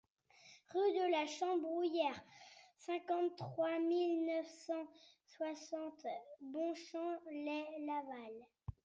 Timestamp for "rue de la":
0.73-1.27